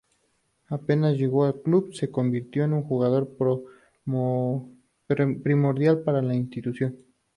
Apenas 0.69 1.15
llegó 1.15 1.45
al 1.45 1.61
club, 1.61 1.93
se 1.93 2.09
convirtió 2.09 2.63
en 2.63 2.73
un 2.73 2.81
jugador 2.81 3.37
primordial 5.43 6.01
para 6.01 6.23
la 6.23 6.33
institución. 6.33 6.97